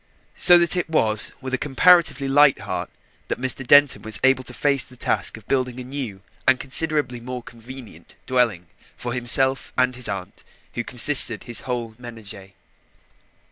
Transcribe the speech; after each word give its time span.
So 0.35 0.57
that 0.57 0.75
it 0.75 0.89
was 0.89 1.31
with 1.41 1.53
a 1.53 1.59
comparatively 1.59 2.27
light 2.27 2.61
heart 2.61 2.89
that 3.27 3.39
Mr. 3.39 3.63
Denton 3.67 4.01
was 4.01 4.19
able 4.23 4.43
to 4.45 4.51
face 4.55 4.83
the 4.83 4.97
task 4.97 5.37
of 5.37 5.47
building 5.47 5.79
a 5.79 5.83
new 5.83 6.21
and 6.47 6.59
considerably 6.59 7.19
more 7.19 7.43
convenient 7.43 8.15
dwelling 8.25 8.65
for 8.97 9.13
himself 9.13 9.71
and 9.77 9.95
his 9.95 10.09
aunt 10.09 10.43
who 10.73 10.83
constituted 10.83 11.43
his 11.43 11.61
whole 11.69 11.93
ménage. 12.01 12.53